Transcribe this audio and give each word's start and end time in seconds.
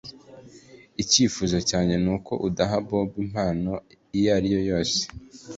Icyifuzo 1.01 1.57
cyanjye 1.69 1.95
nuko 2.03 2.31
udaha 2.47 2.75
Bobo 2.87 3.15
impano 3.25 3.71
iyo 4.17 4.29
ari 4.37 4.47
yo 4.55 4.61
yose 4.71 5.01